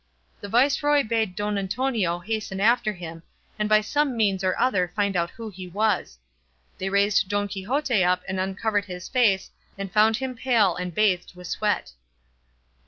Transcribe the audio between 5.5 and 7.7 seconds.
he was. They raised Don